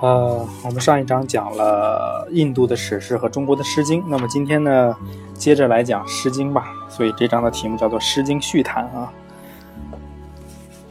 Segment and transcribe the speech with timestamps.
[0.00, 4.96] 呃，我们上一章讲了印度的史诗和中国的《诗经》，那么今天呢，
[5.34, 6.68] 接着来讲《诗经》吧。
[6.88, 9.12] 所以这章的题目叫做《诗经续谈》啊。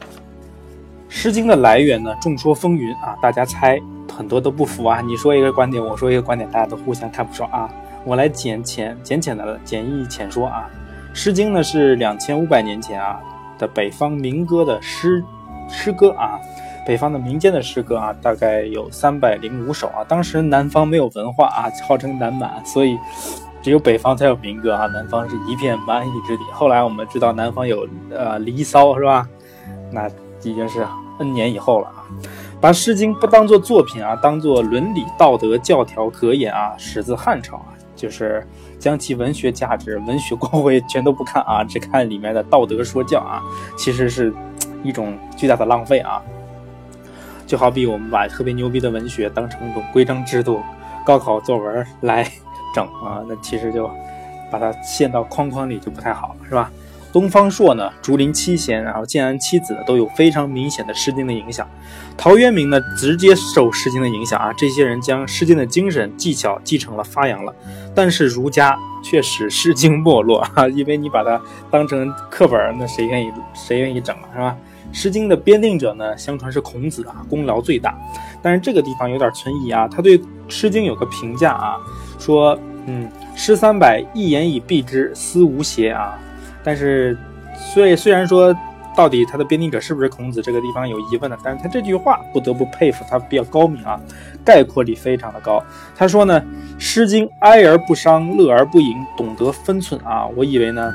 [1.08, 3.80] 诗经》的来源呢，众说纷纭啊，大家猜
[4.14, 5.00] 很多都不服啊。
[5.00, 7.66] 你说一个观点，我说一个观点，大家都互相看不爽啊。
[8.04, 10.68] 我来简浅简浅的简易浅说啊，
[11.14, 13.18] 《诗经》呢是两千五百年前啊
[13.58, 15.24] 的北方民歌的诗
[15.70, 16.38] 诗歌啊。
[16.88, 20.02] 北方的民间的诗歌啊，大概有三百零五首啊。
[20.08, 22.98] 当时南方没有文化啊，号称南蛮，所以
[23.60, 26.42] 只有北方才有民歌啊，南方是一片蛮夷之地。
[26.50, 29.28] 后来我们知道南方有呃《离骚》是吧？
[29.92, 30.08] 那
[30.42, 30.82] 已经是
[31.18, 32.04] N 年以后了啊。
[32.58, 38.42] 把《诗经》不当做作品啊，当做伦理道德教条格言啊，始自汉朝啊，就是
[38.78, 43.42] 将其文学价值、文学光辉全都不看啊，只看里面的道德说教啊，
[43.76, 44.32] 其实是
[44.82, 46.22] 一种巨大的浪费啊。
[47.48, 50.62] 就好比我们把特别牛逼的文学当成一种规章制度、
[51.04, 52.30] 高考作文来
[52.74, 53.90] 整啊，那其实就
[54.52, 56.70] 把它陷到框框里就不太好了，是吧？
[57.10, 61.66] 东方朔呢，竹林七贤，然后建安七子都有非常明显的《诗经》的影响。
[62.18, 67.54] 陶渊明呢，直接受《诗经》的影响啊，这些人将《诗经》的精神技巧继承了、发扬了。
[67.94, 74.54] 但是儒家却使《诗经》没落啊，因为你把它当成课本，那谁愿意谁愿意整啊，是吧？
[74.92, 77.96] 《诗经》的编定者呢，相传是孔子啊，功劳最大。
[78.40, 81.76] 但是这个地方有点存疑啊，他对《诗经》有个评价啊，
[82.18, 86.18] 说，嗯，诗三百，一言以蔽之，思无邪啊。
[86.64, 87.16] 但是，
[87.54, 88.54] 虽虽然说
[88.96, 94.00] 到底他的编定者是不是孔子，这个地方有疑问的，但是他这句话不得不佩服他比较高明啊，
[94.44, 95.62] 概括力非常的高。
[95.94, 96.40] 他说呢，
[96.78, 100.26] 《诗经》哀而不伤，乐而不淫，懂得分寸啊。
[100.34, 100.92] 我以为呢。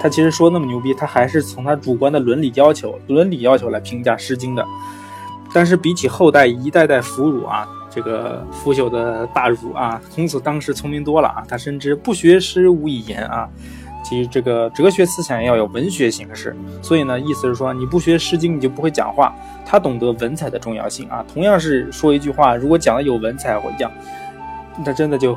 [0.00, 4.66] 他其实说那么牛逼，他还是从他主观的伦理要求、伦理要求来评价《诗经》的。
[5.52, 11.44] 但是比起后代一代代腐儒啊，这个腐朽的大儒啊，孔子当时聪明多了啊。
[11.46, 13.48] 他深知不学诗无以言啊，
[14.02, 16.56] 其实这个哲学思想要有文学形式。
[16.80, 19.34] 所以呢，意思是说你不学《诗经》，你就不会讲话。
[19.66, 21.24] 他懂得文采的重要性啊。
[21.32, 23.90] 同样是说一句话，如果讲的有文采，我讲，
[24.84, 25.36] 那真的就，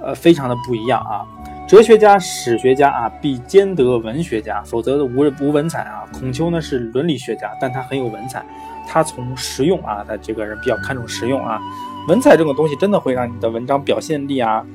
[0.00, 1.26] 呃，非常的不一样啊。
[1.70, 6.02] 哲学家、史学家啊，必兼得文学家，否则无无文采啊。
[6.12, 8.44] 孔丘呢是伦理学家，但他很有文采，
[8.88, 11.60] 他从实用啊，他这个人比较看重实用啊。
[12.08, 14.66] 文采这种东西真的会让你的文章表现力啊、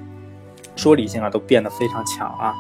[0.78, 2.56] 说理性啊都变得非常强啊。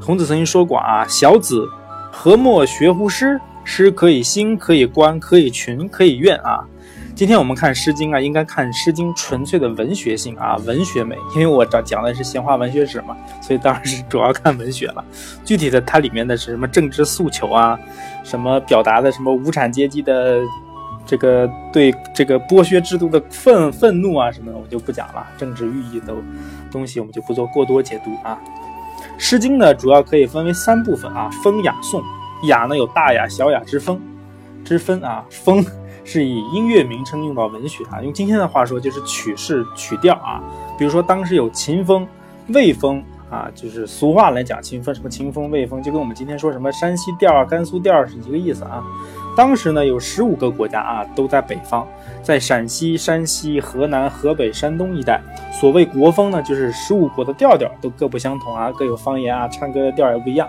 [0.00, 1.64] 孔子曾经说过啊：“小子
[2.10, 3.40] 何莫学乎诗？
[3.62, 6.66] 诗可以兴，可以观，可以群，可以怨啊。”
[7.14, 11.14] 今天我们看《诗经》啊，应该看《诗经》纯粹的文学性啊，文学美。
[11.34, 15.04] 因为我讲讲的是闲话文学史嘛，所以当然是主要看文学了。
[15.44, 17.78] 具体的，它里面的是什么政治诉求啊，
[18.24, 20.40] 什么表达的什么无产阶级的
[21.04, 25.24] 这个对这个剥削制度的愤愤怒啊什么的，我就不讲了。
[25.36, 26.14] 政治寓意的
[26.70, 28.38] 东西，我们就不做过多解读啊。
[29.18, 32.02] 《诗经》呢，主要可以分为三部分啊：风、雅、颂。
[32.44, 34.00] 雅呢，有大雅、小雅之风
[34.64, 35.62] 之分啊，风。
[36.04, 40.42] 是以音乐名称用到文学啊，用今天的话说就是曲式曲调啊。
[40.78, 42.06] 比如说当时有秦风、
[42.48, 48.82] 魏风啊，就是俗话来讲，秦风什么秦风、魏风，就跟我们今天说什么山西调啊、甘肃调是一个意思啊。
[49.34, 51.86] 当时呢有十五个国家啊，都在北方，
[52.22, 55.20] 在陕西、山西、河南、河北、山东一带。
[55.52, 60.46] 所谓国风呢，就是十五国的调调都各不相同啊，各有方言啊，唱歌的调也不一样。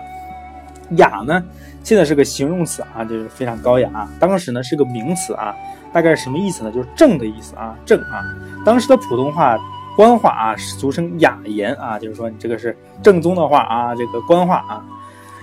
[0.96, 1.42] 雅呢？
[1.84, 4.08] 现在是个形容词啊，就是非常高雅啊。
[4.18, 5.54] 当时呢是个名词啊，
[5.92, 6.72] 大概什么意思呢？
[6.72, 8.24] 就是正的意思啊，正啊。
[8.64, 9.58] 当时的普通话、
[9.94, 14.82] 官话啊，俗称雅言啊，就是说你这个是正宗的话啊，这个官话啊。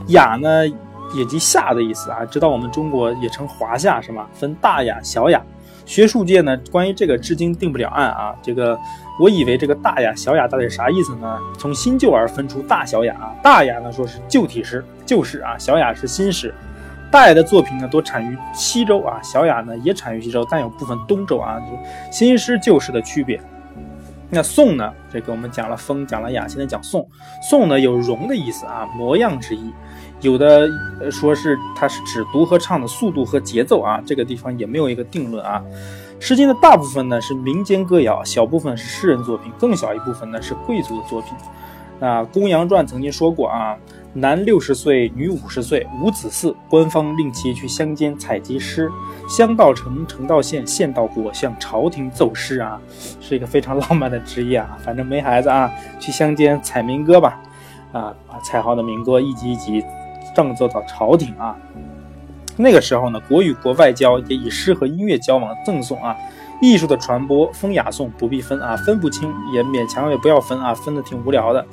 [0.08, 0.68] 雅呢
[1.14, 4.28] 也即夏的意思啊，直到我们中国也称华夏是吗？
[4.34, 5.40] 分大雅、小雅。
[5.86, 8.78] 学术界呢关于这个至今定不了案啊，这个。
[9.20, 11.38] 我以为这个大雅小雅到底啥意思呢？
[11.60, 13.36] 从新旧而分出大小雅啊。
[13.44, 16.52] 大雅呢说是旧体诗、旧诗啊，小雅是新诗。
[17.12, 21.62] 大雅的作品呢多产于西周啊，小雅呢也产于西周，但有部分东周啊。
[22.10, 23.40] 新诗旧诗的区别。
[24.32, 24.92] 那宋呢？
[25.12, 27.08] 这个我们讲了风，讲了雅，现在讲宋。
[27.48, 29.72] 宋呢有容的意思啊，模样之意。
[30.22, 30.70] 有的
[31.12, 35.62] 说是它是指读和唱的速度和节奏啊，这个地方也没有一个定论啊。
[36.24, 41.34] 《诗经》的大部分呢是民间歌谣，小部分是诗人作品，更小一部分呢是贵族的作品。
[42.00, 43.76] 那《公羊传》曾经说过啊，
[44.14, 48.92] 男六十岁，女五十岁，无子嗣，官方令其去乡间采集诗，
[49.28, 52.80] 乡到城，城到县，县到国，向朝廷奏诗啊，
[53.20, 54.78] 是一个非常 浪漫的职业啊。
[54.84, 57.40] 反正没孩子啊，去乡间采民歌吧，
[57.92, 59.84] 啊，把采好的民歌一集一集
[60.36, 61.56] 正奏到朝廷啊。
[62.58, 66.16] 那个时候呢，国与国外交也以诗和音乐交往赠送啊，
[66.62, 71.66] 艺术的传播风雅颂不必分啊，分不清也勉强也不要分啊，分的挺无聊的。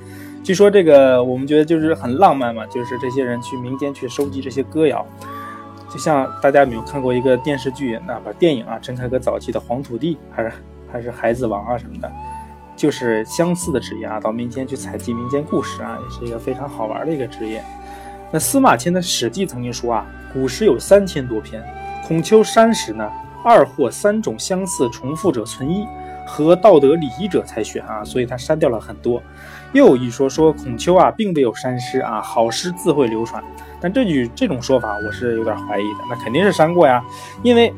[0.42, 5.04] 据说这个我们觉得就是很浪漫嘛，就是这些人去民间去收集这些歌谣，
[5.90, 10.52] 就像大家有没有看过一个电视剧，那不电影啊，陈凯歌早期的《黄土地》还是
[10.90, 12.10] 还是《孩子王》啊什么的，
[12.76, 17.62] 就是相似的职业啊，到民间去采集民间故事啊，也是一个非常好玩的一个职业。
[18.30, 21.64] 那司马迁的《史记》曾经说啊，古诗有三千多篇，
[22.06, 23.10] 孔丘删时呢，
[23.42, 25.86] 二或三种相似重复者存一，
[26.26, 29.22] 合道德礼仪者才选啊，所以他删掉了很多。
[29.72, 33.42] 又有一说说孔丘啊，并没有删诗啊，好诗自会流传。
[33.80, 35.98] 但这句这种说法，我是有点怀疑的。
[36.10, 37.02] 那肯定是删过呀，
[37.42, 37.72] 因为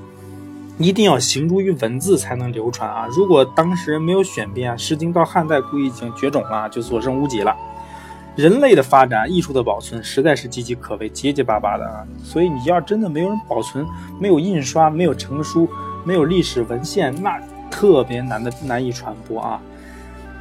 [0.79, 3.07] 一定要行诸于文字才能流传啊。
[3.17, 7.55] 如果当时人没有选编啊，《诗经》到汉代估计已经绝种了，就所剩无几了。
[8.37, 12.07] 人类的发展，艺术的保存，实在是岌岌可危，结结巴巴的啊。
[12.23, 13.87] 所以你要真的没有人保存，
[14.19, 15.69] 没有印刷，没有成书，
[16.05, 17.39] 没有历史文献，那
[17.71, 19.61] 特别难的难以传播啊。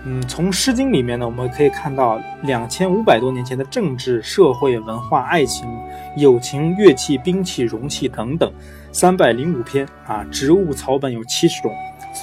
[0.06, 5.68] 嗯，从《诗经》里面呢，我们可以看到两千五百多年前的政治、社会、文化、爱情、
[6.16, 8.50] 友情、乐器、兵器、容器等等，
[8.94, 10.24] 三百零五篇啊。
[10.32, 11.76] 植物草本有七十种，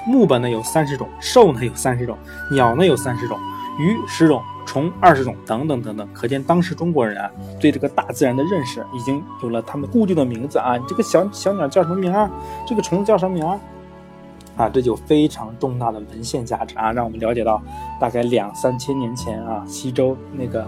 [0.06, 2.16] 木本呢有三十种，兽呢有三十种，
[2.50, 3.38] 鸟呢有三十种，
[3.78, 6.06] 鱼十种，虫二十种，等等等等。
[6.12, 10.76] 可见当时中国人啊，对这个大自然的认识已经有了他们固定的名字啊。
[10.76, 12.28] 你这个小小鸟叫什么名啊？
[12.66, 13.58] 这个虫子叫什么名啊？
[14.56, 17.62] 啊，这就非常重大的文献价值啊，让我们了解到
[18.00, 20.66] 大概两三千年前啊，西周那个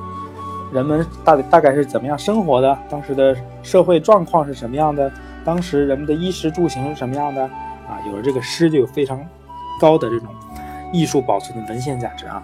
[0.73, 5.11] 人们大大概是怎么样生活的，当时的社会状况是什么样的，
[5.43, 7.99] 当时人们的衣食住行是什么样的啊？
[8.07, 9.19] 有了这个诗，就有非常
[9.81, 10.29] 高的这种
[10.93, 12.43] 艺术保存的文献价值啊。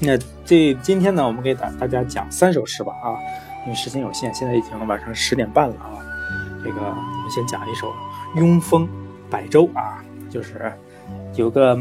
[0.00, 3.16] 那这今天呢，我们给大大家讲三首诗吧啊，
[3.64, 5.98] 因为时间有限，现在已经晚上十点半了啊。
[6.64, 7.92] 这个我们先讲一首
[8.40, 8.88] 《庸风
[9.30, 10.02] 百州》啊。
[10.30, 10.70] 就是
[11.36, 11.74] 有个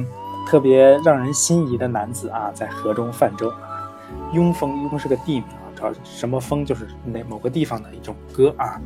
[0.47, 3.91] 特别让人心仪的男子啊，在河中泛舟啊。
[4.33, 8.79] 庸风，庸是个地名啊，找什么风就是那某个地方的一种歌啊。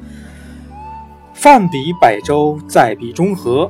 [1.35, 3.69] 泛彼百舟，载彼中河，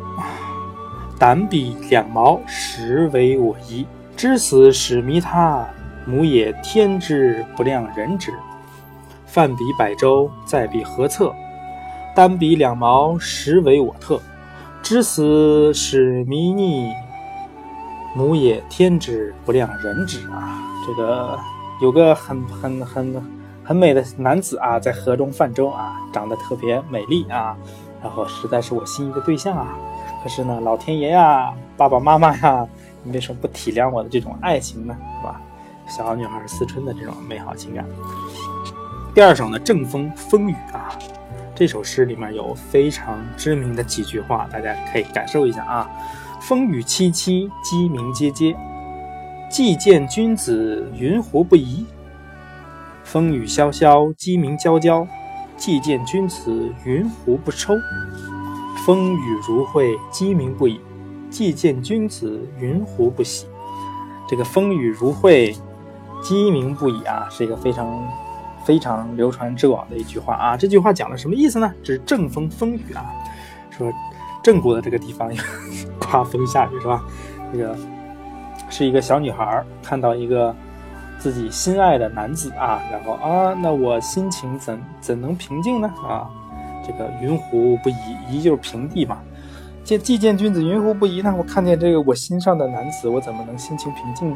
[1.20, 3.86] 胆比两毛，实为我宜。
[4.16, 5.68] 知此使迷他，
[6.06, 8.32] 母也天之不量人之。
[9.26, 11.34] 泛彼百舟，在彼何侧，
[12.14, 14.20] 单比两毛，实为我特。
[14.84, 16.92] 知此使迷逆，
[18.16, 20.62] 母也天之不量人之啊！
[20.86, 21.40] 这个
[21.82, 23.24] 有个很很很
[23.64, 27.56] 很美的男子啊，在河中泛舟啊，长得特别美丽啊，
[28.04, 29.78] 然后实在是我心仪的对象啊。
[30.24, 32.68] 可是呢，老天爷呀，爸爸妈妈呀，
[33.04, 34.96] 你为什么不体谅我的这种爱情呢？
[35.20, 35.42] 是吧？
[35.88, 37.86] 小女孩思春的这种美好情感。
[39.14, 40.98] 第二首呢，正风风雨啊。
[41.54, 45.90] 这首诗里面有非常知名的几句话，大家可以感受一下啊。
[46.40, 48.56] 风雨凄凄，鸡鸣喈喈，
[49.50, 51.86] 既见君子，云胡不疑？
[53.04, 55.06] 风雨萧萧，鸡鸣啾啾，
[55.58, 57.76] 既见君子，云胡不抽？
[58.86, 60.80] 风雨如晦，鸡鸣不已，
[61.32, 63.48] 既见君子，云胡不喜？
[64.30, 65.56] 这个风雨如晦，
[66.22, 68.00] 鸡鸣不已啊，是一个非常。
[68.64, 70.56] 非常流传之广的一句话啊！
[70.56, 71.74] 这句话讲的什么意思呢？
[71.84, 73.04] 这是正风风雨啊，
[73.72, 73.92] 说
[74.44, 75.32] 郑国的这个地方
[75.98, 77.04] 刮风下雨是吧？
[77.52, 77.76] 这个
[78.70, 80.56] 是一个小女孩看到一个
[81.18, 85.92] 自己心爱的男子啊，然后啊，那我心情怎怎能平静呢？
[86.08, 86.30] 啊，
[86.86, 87.96] 这个云胡不疑，
[88.30, 89.18] 疑就是平地嘛。
[89.84, 91.34] 见既见君子，云胡不疑呢？
[91.36, 94.36] 我看见这个我心上的男子，我怎么能心情平静？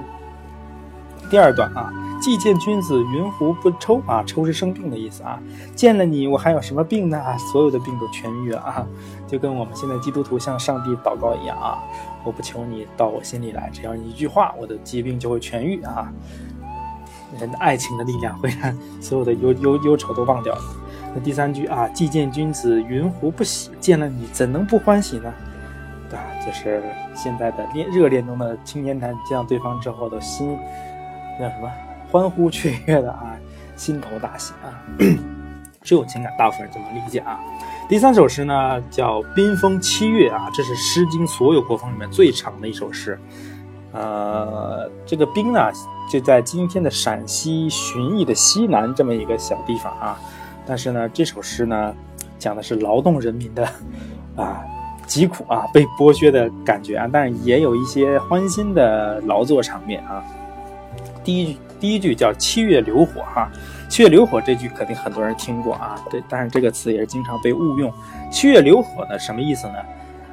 [1.29, 1.91] 第二段啊。
[2.21, 4.23] 既见君子，云胡不抽啊？
[4.23, 5.39] 抽是生病的意思啊。
[5.75, 7.19] 见了你，我还有什么病呢？
[7.19, 8.87] 啊，所有的病都痊愈了啊，
[9.27, 11.77] 就跟我们现在基督徒向上帝祷告一样啊。
[12.23, 16.11] 我不求你到我心里来，只要你一句话，我的疾病就会痊愈啊。
[17.39, 20.57] 人的爱情的力量会让所有的忧忧忧愁都忘掉。
[21.15, 23.71] 那第三句啊，既见君子，云胡不喜？
[23.79, 25.33] 见了你，怎能不欢喜呢？
[26.09, 26.23] 对吧？
[26.45, 26.83] 就是
[27.15, 30.57] 现在的恋热恋中的青年男见到对方之后的心，
[31.39, 31.71] 叫什么？
[32.11, 33.35] 欢呼雀跃的啊，
[33.77, 34.75] 心头大喜啊，
[35.81, 37.39] 这种情感大部分人就能理解啊。
[37.87, 43.17] 第三首诗呢叫《宾风七月》啊，这是《诗经》所有国风里面最长的一首诗。
[43.93, 45.71] 呃，这个冰呢
[46.11, 50.19] 就在今天的陕西旬邑的西南这么一个小地方啊。
[50.65, 51.95] 但是呢，这首诗呢
[52.39, 53.67] 讲的是劳动人民的
[54.35, 54.63] 啊
[55.05, 60.23] 疾苦啊被剥削的感觉啊，但是也有一些欢欣的劳作场面啊。
[61.23, 61.59] 第一句。
[61.77, 63.51] 第一句叫“七月流火”哈
[63.89, 67.93] ，“七月流火”这句肯定很多人听过啊，对，但是这个词也是经常被误用。
[68.31, 69.73] “七月流火”呢，什么意思呢？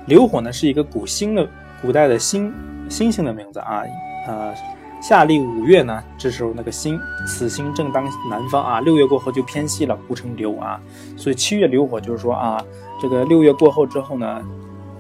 [0.07, 1.47] 流火呢是一个古星的
[1.83, 2.55] 古代的星
[2.89, 3.83] 星星的名字啊，
[4.29, 4.55] 呃，
[5.03, 10.81] 夏历五月呢，这时候那个星此星正当南方啊，六月过后就偏西了，故称流啊。
[11.17, 12.65] 所以七月流火就是说啊，
[13.01, 14.41] 这个六月过后之后呢，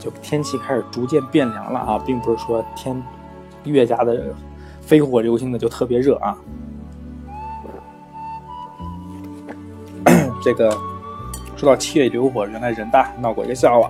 [0.00, 3.00] 就天气开始逐渐变凉了啊，并不是说天
[3.62, 4.34] 越加的
[4.80, 6.36] 飞火流星的就特别热啊。
[10.42, 10.76] 这个
[11.56, 13.88] 说到七月流火，原来人大闹过一个笑话。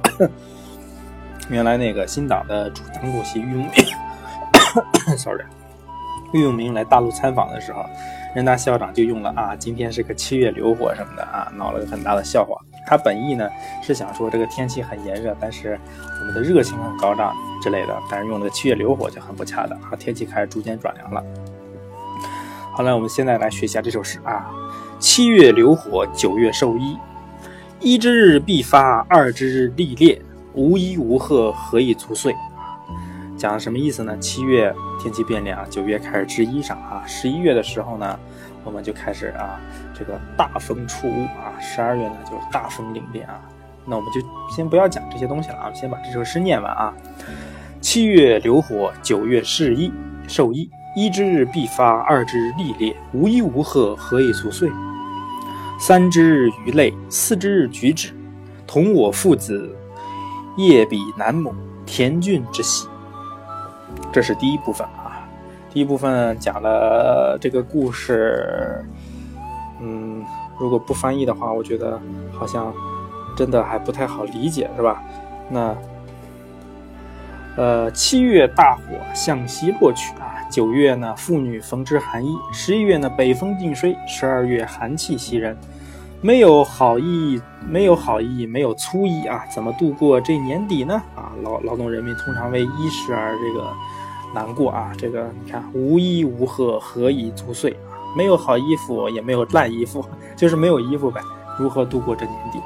[1.48, 3.70] 原来那个新党的主党主席俞永明
[5.16, 5.44] ，sorry，
[6.32, 7.84] 俞永明来大陆参访的时候，
[8.34, 12.58] 人大校长就用了啊，今天是个七月流火什么的啊，闹了个很大的笑话。
[12.86, 13.48] 他本意呢
[13.80, 15.78] 是想说这个天气很炎热，但是
[16.20, 21.22] 我们的热情很高涨之类的，但是用了个七月流火就很不恰当啊，天气开始逐渐转凉了。
[22.74, 24.50] 好了，我们现在来学一下这首诗啊。
[24.98, 26.96] 七月流火，九月授衣。
[27.80, 30.20] 一之日必发，二之日必裂。
[30.54, 32.34] 无衣无褐，何以足岁？
[33.36, 34.16] 讲的什么意思呢？
[34.18, 34.72] 七月
[35.02, 37.02] 天气变凉，九月开始织衣裳啊。
[37.08, 38.16] 十一月的时候呢，
[38.62, 39.58] 我们就开始啊，
[39.92, 41.58] 这个大风出屋啊。
[41.60, 43.42] 十二月呢，就是大风凛冽啊。
[43.84, 46.94] 那我们就先不要讲这些东西了啊，先把这首诗念完啊。
[47.80, 49.92] 七月流火，九月试衣
[50.28, 50.70] 授衣。
[50.94, 52.94] 一之日必发，二之日必裂。
[53.12, 54.70] 无衣无褐，何以足岁？
[55.80, 58.14] 三之日鱼泪，四之日举止。
[58.68, 59.74] 同我父子，
[60.58, 61.52] 夜比南亩，
[61.84, 62.86] 田俊之喜。
[64.12, 65.26] 这是第一部分啊。
[65.70, 68.84] 第一部分讲了这个故事，
[69.80, 70.22] 嗯，
[70.60, 71.98] 如果不翻译的话，我觉得
[72.30, 72.72] 好像
[73.34, 75.02] 真的还不太好理解，是吧？
[75.48, 75.74] 那，
[77.56, 78.82] 呃，七月大火
[79.14, 80.28] 向西落去啊。
[80.50, 85.56] 九月呢，妇女缝织寒衣；十一月呢，北风劲吹；十二月，寒气袭人。
[86.20, 91.02] 没有好衣，没有好衣，没有粗衣啊，怎么度过这年底呢？
[91.16, 93.66] 啊，劳劳动人民通常为衣食而这个
[94.34, 94.92] 难过啊。
[94.96, 97.94] 这个你看，无衣无褐，何以足岁啊？
[98.16, 100.04] 没有好衣服，也没有烂衣服，
[100.36, 101.20] 就是没有衣服呗。
[101.58, 102.58] 如何度过这年底？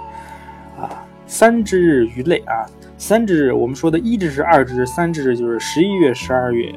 [0.80, 0.88] 啊，
[1.26, 2.66] 三之日余泪啊，
[2.98, 6.74] 三之日，我们说的一之日、二之日、三之日，就是十一月、十二月。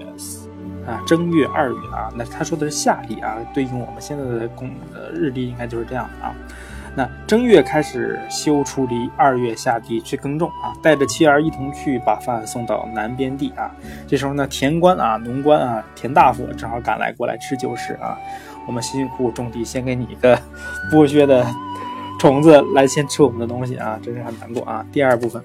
[0.88, 6.34] 啊，正月、二月啊，那他说的是夏历啊，对应我们现在的公呃日历应该就是这样的啊。
[6.96, 13.72] 那正月开始修出犁，二月下地去耕种啊，带着妻儿一同去把饭送到南边地啊。
[14.08, 18.18] 这时候呢，田官啊、农官啊、田大夫正好赶来过来吃酒食啊。
[18.68, 20.38] 我们辛辛苦苦种地，先给你一个
[20.92, 21.46] 剥削的
[22.20, 24.86] 虫子来先吃我们的东西啊，真是很难过啊。
[24.92, 25.42] 第二部分，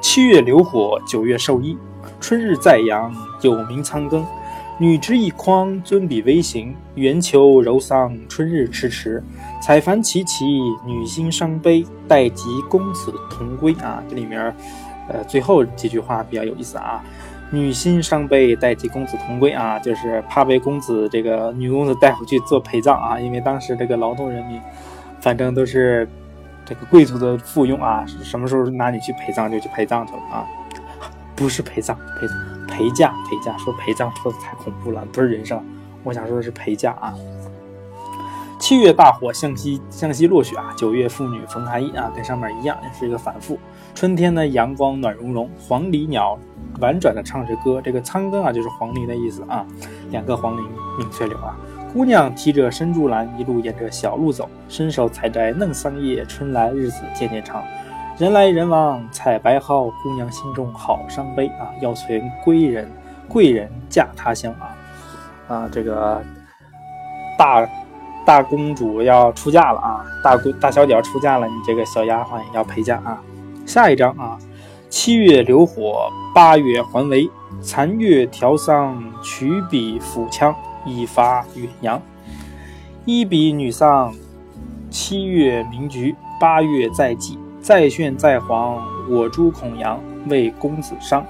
[0.00, 1.76] 七月流火，九月授衣。
[2.20, 3.12] 春日在阳，
[3.42, 4.24] 有名仓庚。
[4.78, 6.74] 女之一筐，尊比微行。
[6.94, 9.22] 圆求柔桑，春日迟迟。
[9.66, 10.46] 采繁其其，
[10.84, 11.84] 女心伤悲。
[12.06, 14.00] 待及公子同归啊！
[14.08, 14.40] 这里面，
[15.08, 17.02] 呃，最后几句话比较有意思啊。
[17.50, 23.18] 女心伤悲，待及公子同归啊，就是怕被公子这个女公子带回去做陪葬啊。
[23.18, 24.60] 因为当时这个劳动人民，
[25.20, 26.08] 反正都是
[26.64, 30.46] 这个贵族的附庸啊，什么时候拿你去陪葬就去陪葬去了啊。
[31.34, 31.98] 不是陪葬，
[32.68, 33.58] 陪陪嫁，陪嫁。
[33.58, 35.60] 说陪葬说的太恐怖了，不是人生。
[36.04, 37.12] 我想说的是陪嫁啊。
[38.58, 43.58] 七月大火向西向西落雪啊，九月妇女缝寒衣啊，跟上面一样，也是一个反复。
[43.94, 46.38] 春天呢，阳光暖融融，黄鹂鸟
[46.80, 47.80] 婉转的唱着歌。
[47.82, 49.64] 这个苍庚啊，就是黄鹂的意思啊。
[50.10, 50.62] 两个黄鹂
[50.98, 51.56] 鸣翠柳啊，
[51.92, 56.24] 姑娘提着深竹篮，一路沿着小路走，伸手采摘嫩桑叶。
[56.24, 57.62] 春来日子渐渐长。
[58.18, 61.68] 人来人往采白蒿，姑娘心中好伤悲啊！
[61.82, 62.90] 要存归人，
[63.28, 64.74] 贵人嫁他乡啊！
[65.48, 66.22] 啊，这个
[67.36, 67.68] 大
[68.26, 70.04] 大公主要出嫁了啊！
[70.22, 73.22] 大姑大小姐要出嫁了，你这个小丫鬟也要陪嫁啊！
[73.64, 74.36] 下一章啊，
[74.90, 77.30] 七月流火，八月还围，
[77.62, 80.52] 残月调桑，取笔抚枪，
[80.84, 82.02] 以发远扬。
[83.04, 84.12] 一比女丧，
[84.90, 87.38] 七月鸣菊，八月在祭。
[87.60, 91.24] 再炫再黄，我朱孔阳为公子伤。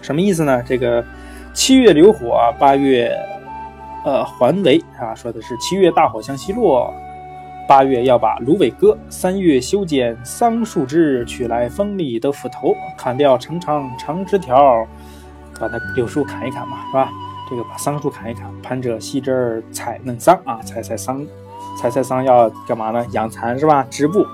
[0.00, 0.62] 什么意思呢？
[0.64, 1.04] 这个
[1.54, 3.16] 七月流火，八月
[4.04, 6.92] 呃环围啊，说的是七月大火向西落，
[7.68, 14.86] 八月要把芦苇割，三月修剪桑树枝，取来锋利的斧头，砍掉长长长枝条，
[15.60, 17.10] 把它柳树砍一砍嘛，是吧？
[17.48, 21.24] 这个把桑树砍一砍，攀着细枝采嫩桑啊，采采桑，
[21.78, 23.06] 采采桑要干嘛呢？
[23.12, 23.86] 养蚕是吧？
[23.90, 24.26] 织布。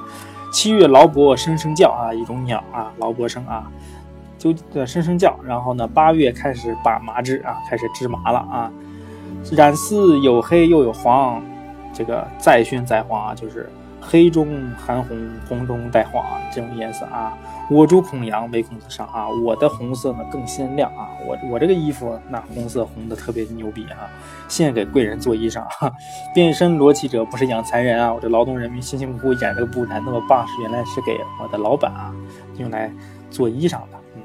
[0.51, 3.71] 七月劳勃声声叫啊，一种鸟啊，劳勃声啊，
[4.39, 5.39] 就的声声叫。
[5.45, 8.73] 然后呢，八月开始把麻织啊，开始织麻了啊。
[9.53, 11.43] 染丝有黑又有黄，
[11.93, 13.69] 这个再炫再黄啊，就是
[14.01, 17.33] 黑中含红，红中带黄啊，这种颜色啊。
[17.71, 24.09] 我主孔阳唯恐自上啊，我的红色呢更鲜亮啊，我我这个衣服那红色红的特别牛逼啊，
[24.49, 25.93] 献给贵人做衣裳哈。
[26.35, 32.15] 变身罗绮者不是养蚕人啊，我这劳动人民辛辛苦苦染这个布才那么棒，是原来是给我的老板啊
[32.57, 32.91] 用来
[33.31, 33.99] 做衣裳的。
[34.15, 34.23] 嗯，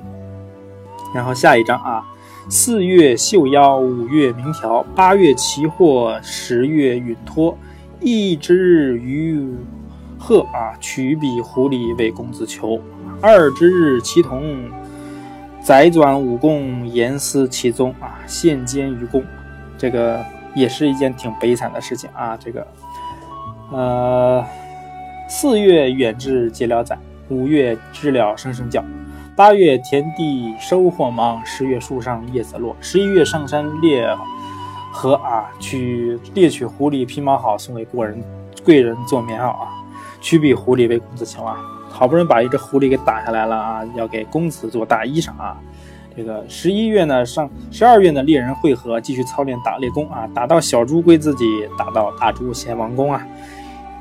[1.13, 2.05] 然后下一张啊，
[2.49, 7.57] 四月绣腰，五月明条，八月奇货，十月允托，
[8.01, 9.41] 一之于
[10.19, 12.79] 鹤啊，取彼狐狸为公子求。
[13.21, 14.69] 二之日，其同
[15.61, 19.23] 载转武功，严思其宗啊，献监于公，
[19.77, 20.23] 这个
[20.53, 22.37] 也是一件挺悲惨的事情啊。
[22.37, 22.67] 这个，
[23.71, 24.45] 呃，
[25.29, 26.97] 四月远至结了载，
[27.29, 28.83] 五月知了声声叫，
[29.35, 34.07] 八月田地收获忙，十月树上叶子落，十一月上山猎
[34.91, 38.23] 和啊，去猎取狐狸皮毛好，送给国人
[38.63, 39.69] 贵人做棉袄啊，
[40.21, 41.57] 取彼狐狸为公子求啊。
[41.89, 43.85] 好不容易把一只狐狸给打下来了啊！
[43.95, 45.55] 要给公子做大衣裳啊！
[46.17, 50.27] 这个十一月呢，上十二月呢，猎人会合，继续操练打猎功啊！
[50.33, 51.45] 打到小猪归自己，
[51.77, 53.23] 打到大猪先王宫啊！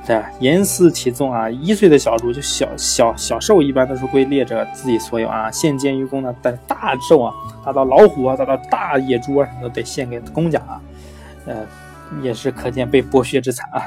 [0.04, 1.48] 这严思其重啊！
[1.48, 5.48] 一岁的小猪就小小小兽，一般都是归猎者自己所有啊！
[5.50, 7.32] 献监于公呢，但大兽啊，
[7.64, 10.80] 打到老虎啊，打到大野猪啊，什么都得献给公家啊！
[11.46, 11.66] 呃，
[12.20, 13.82] 也是可见被剥削之惨啊！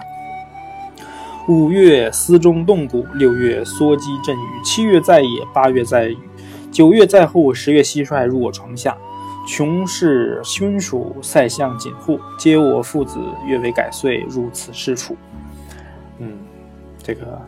[1.49, 6.17] 五月丝中动谷，六月缩鸡阵雨，七月在野，八月在雨，
[6.71, 8.95] 九月在后，十月蟋蟀入我床下。
[9.47, 15.15] 穷氏熏属塞相锦户，皆我父子月为改岁，入此室处。
[16.19, 16.37] 嗯，
[16.97, 17.41] 这个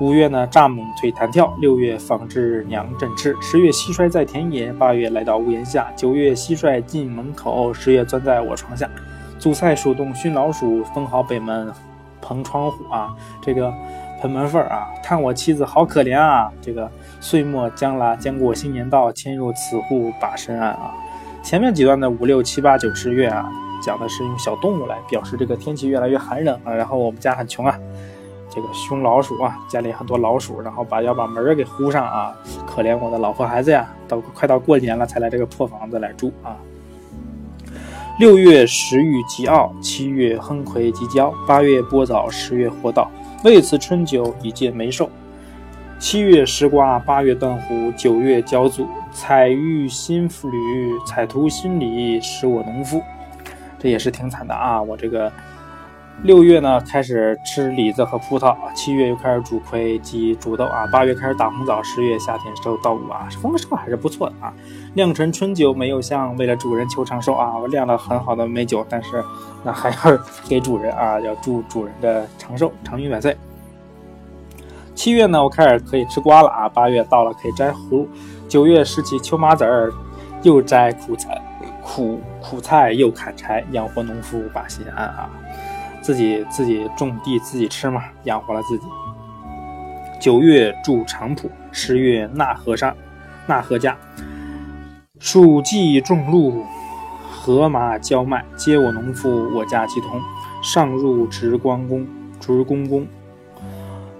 [0.00, 8.88] 五月呢，蚱蜢腿弹跳；六月纺织娘振翅，十月蟋蟀在田野，八月来到屋檐下，九月蟋蟀进门口，十月钻在我床下。
[9.38, 11.72] 祖菜鼠洞熏老鼠，封好北门。
[12.18, 13.72] 蓬窗户啊，这个
[14.20, 16.50] 盆门缝啊，叹我妻子好可怜啊！
[16.60, 20.92] 这个岁末将来，将过新年到，迁入此户把身安啊。
[21.44, 23.48] 前面几段的五六七八九十月啊，
[23.86, 26.74] 讲的是用小动物来表示这个天气越来越寒冷啊。
[26.74, 27.78] 然后我们家很穷啊，
[28.50, 32.34] 这个凶老鼠啊，家里很多老鼠，然后把要把门给糊上啊，
[32.66, 36.56] 可怜我的老婆孩子呀，到快到过年了才来这个破房子来住啊。
[38.18, 43.08] 六月时雨极傲，七月亨葵即交，八月播枣，十月获稻。
[43.44, 45.08] 为此春酒以见梅寿。
[45.98, 48.88] 七月食瓜，八月断湖，九月交祖。
[49.12, 53.00] 采玉新妇侣，采图新礼，使我农夫。
[53.86, 54.82] 这也是挺惨的啊！
[54.82, 55.30] 我这个。
[56.24, 64.52] 六月呢，开始吃李子和葡萄；七月又开始煮葵及煮豆啊；八月开始打红枣；十月夏天收稻谷啊，丰收还是不错的啊。
[64.94, 69.22] 酿成春酒没有像，为了主人求长寿啊，我酿了很好的美酒，但是
[69.62, 70.18] 那还要
[70.48, 73.36] 给主人啊， 要祝主人的长寿长命百岁。
[74.96, 78.04] 七月呢，我开始可以吃瓜了啊；八月到了可以摘葫；
[78.48, 79.92] 九月拾起秋麻籽儿，
[80.42, 81.40] 又摘苦菜，
[81.86, 85.30] 苦苦菜又砍柴，养活农夫把心安啊。
[86.02, 88.84] 自己自己种地自己吃嘛，养活了自己。
[90.20, 92.92] 九月筑长圃，十月纳河沙，
[93.46, 93.96] 纳河家。
[95.20, 96.64] 暑季种鹿，
[97.30, 100.20] 河马交麦，皆我农夫，我家其同。
[100.62, 102.04] 上入直光宫，
[102.40, 103.06] 直公公。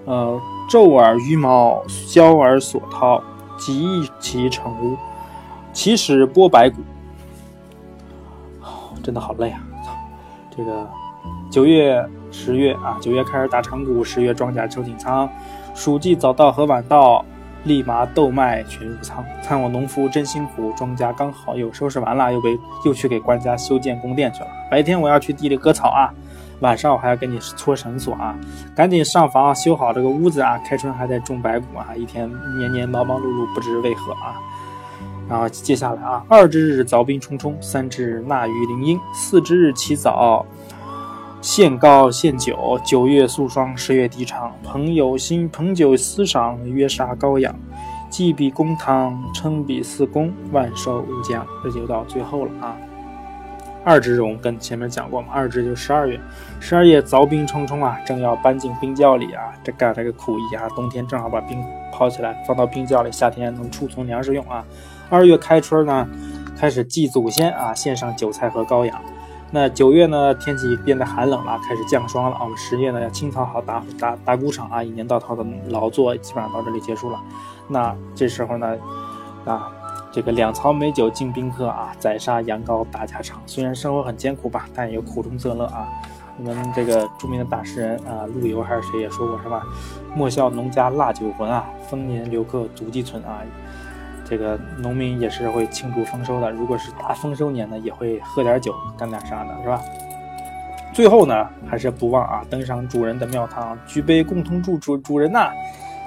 [0.05, 3.21] 呃，昼而鱼毛，宵而所绦，
[3.57, 4.97] 及其成屋。
[5.73, 6.81] 其始剥白骨。
[9.07, 9.61] 真的好累啊！
[9.85, 9.93] 操，
[10.53, 10.85] 这个。
[11.49, 15.29] 九月、十月啊，九月开始打长谷，十月庄稼收进仓，
[15.73, 17.23] 暑季早稻和晚稻，
[17.63, 19.23] 立马豆麦全入仓。
[19.41, 24.47] 看我农夫真辛苦，庄稼刚好又收拾完了，又给又去给官家修建宫殿去了。
[24.69, 26.13] 白天我要去地里割草啊，
[26.59, 28.37] 晚上我还要给你搓绳索啊，
[28.75, 30.59] 赶紧上房修好这个屋子啊。
[30.67, 34.35] 开春还在种白谷啊，一天年年忙忙碌碌，不知为何啊。
[35.29, 40.45] 然后接下来啊，二之日凿冰冲冲，三之日纳鱼林荫，四之日起早。
[41.39, 44.51] 献糕献酒，九月素霜，十月笛长。
[44.63, 47.55] 朋友心朋酒私赏，约杀羔羊。
[48.09, 51.45] 祭比公堂，称比四公，万寿无疆。
[51.63, 52.75] 这就到最后了啊。
[53.83, 56.19] 二支我们跟前面讲过嘛，二之就十二月，
[56.59, 61.63] 十二月凿冰冲冲啊，正要搬进冰窖里啊，这干这个苦役啊，冬天正好把冰
[61.93, 64.65] 抛起来，放到冰窖里，夏天能储存粮食用啊。
[65.09, 66.07] 二月开春呢，
[66.57, 68.99] 开始祭祖先啊，献上韭菜和羔羊。
[69.49, 72.37] 那九月呢，天气变得寒冷了，开始降霜了。
[72.41, 77.19] 我们十月呢要清扫好打打打谷场啊，一年到头的劳作基本上到这里结束了。
[77.69, 78.75] 那这时候呢，
[79.45, 79.71] 啊，
[80.11, 83.41] 这个两槽美酒敬宾客啊，宰杀羊羔打家常。
[83.45, 85.87] 虽然生活很艰苦吧，但也有苦中作乐啊。
[86.39, 89.63] 我们这个著名的大诗人啊，陆游还是谁也说过，是吧？
[90.13, 93.39] 莫笑农家腊酒浑啊，丰年留客足鸡存啊。
[94.29, 99.81] 这个农民也是会庆祝丰收的，如果是大丰收年呢，也会喝点酒，干点啥的，是吧？
[100.93, 105.49] 最后呢，还是不忘啊，登上主人的庙堂，举杯共同祝主主人呐，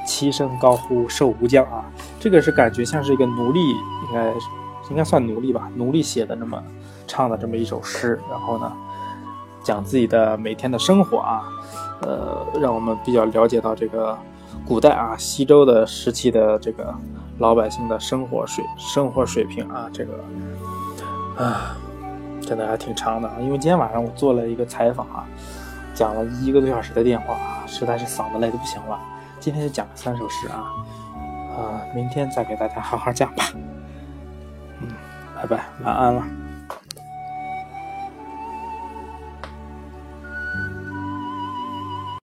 [0.05, 1.85] 齐声高呼寿无疆啊！
[2.19, 4.31] 这个是感觉像是一个奴隶，应该
[4.91, 6.63] 应该算奴隶吧，奴隶写的这么
[7.07, 8.71] 唱的这么一首诗，然后呢，
[9.63, 11.43] 讲自己的每天的生活啊，
[12.03, 14.19] 呃，让我们比较了解到这个
[14.67, 16.95] 古代啊，西周的时期的这个。
[17.41, 20.13] 老百姓的生活水生活水平啊，这个
[21.43, 21.75] 啊，
[22.43, 23.37] 真的还挺长的啊。
[23.41, 25.27] 因为今天晚上我做了一个采访啊，
[25.95, 29.01] 讲了一个多小时的电话啊，实在是嗓子累的不行了。
[29.41, 30.69] 今天就讲了三首诗啊，
[31.57, 33.45] 啊，明天再给大家好好讲吧。
[34.83, 34.89] 嗯，
[35.35, 36.23] 拜拜，晚安了。